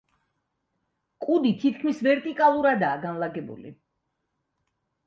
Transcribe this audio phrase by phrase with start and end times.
[1.25, 3.79] კუდი თითქმის ვერტიკალურადაა განლაგებული.